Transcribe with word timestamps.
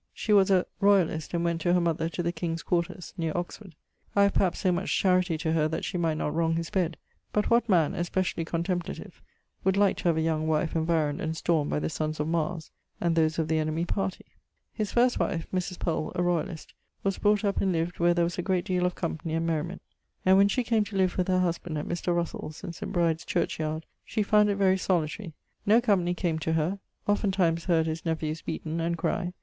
She 0.15 0.33
was 0.33 0.49
a... 0.49 0.65
royalist, 0.79 1.31
and 1.35 1.43
went 1.45 1.61
to 1.61 1.73
her 1.75 1.79
mother 1.79 2.09
to 2.09 2.23
the 2.23 2.31
king's 2.31 2.63
quarters, 2.63 3.13
neer 3.19 3.33
Oxford. 3.35 3.75
I 4.15 4.23
have 4.23 4.33
perhaps 4.33 4.57
so 4.57 4.71
much 4.71 4.97
charity 4.97 5.37
to 5.37 5.51
her 5.53 5.67
that 5.67 5.85
she 5.85 5.95
might 5.95 6.17
not 6.17 6.33
wrong 6.33 6.55
his 6.55 6.71
bed: 6.71 6.97
but 7.31 7.51
what 7.51 7.69
man, 7.69 7.93
especially 7.93 8.43
contemplative, 8.43 9.21
would 9.63 9.77
like 9.77 9.97
to 9.97 10.05
have 10.05 10.17
a 10.17 10.21
young 10.21 10.47
wife 10.47 10.75
environ'd 10.75 11.21
and 11.21 11.37
storm'd 11.37 11.69
by 11.69 11.77
the 11.77 11.87
sons 11.87 12.19
of 12.19 12.27
Mars, 12.27 12.71
and 12.99 13.15
those 13.15 13.37
of 13.37 13.47
the 13.47 13.57
enemi 13.57 13.87
partie? 13.87 14.25
His 14.73 14.91
first 14.91 15.19
wife 15.19 15.45
(Mrs. 15.53 15.77
Powell, 15.77 16.11
a 16.15 16.23
royalist) 16.23 16.73
was 17.03 17.19
brought 17.19 17.45
up 17.45 17.61
and 17.61 17.71
lived 17.71 17.99
where 17.99 18.15
there 18.15 18.25
was 18.25 18.39
a 18.39 18.41
great 18.41 18.65
deale 18.65 18.87
of 18.87 18.95
company 18.95 19.35
and 19.35 19.45
merriment. 19.45 19.83
And 20.25 20.35
when 20.35 20.47
she 20.47 20.63
came 20.63 20.83
to 20.85 20.97
live 20.97 21.15
with 21.15 21.27
her 21.27 21.41
husband, 21.41 21.77
at 21.77 21.85
Mr. 21.87 22.15
Russell's, 22.15 22.63
in 22.63 22.73
St. 22.73 22.91
Bride's 22.91 23.23
churchyard, 23.23 23.85
she 24.03 24.23
found 24.23 24.49
it 24.49 24.55
very 24.55 24.79
solitary; 24.79 25.33
no 25.67 25.79
company 25.79 26.15
came 26.15 26.39
to 26.39 26.53
her; 26.53 26.79
oftentimes 27.05 27.65
heard 27.65 27.85
his 27.85 28.03
nephews 28.03 28.41
beaten 28.41 28.79
and 28.81 28.97
cry. 28.97 29.31